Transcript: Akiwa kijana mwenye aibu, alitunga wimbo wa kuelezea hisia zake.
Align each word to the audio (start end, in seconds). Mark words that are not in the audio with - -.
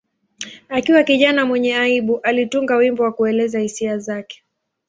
Akiwa 0.69 1.03
kijana 1.03 1.45
mwenye 1.45 1.75
aibu, 1.77 2.19
alitunga 2.19 2.75
wimbo 2.75 3.03
wa 3.03 3.11
kuelezea 3.11 3.61
hisia 3.61 3.97
zake. 3.97 4.43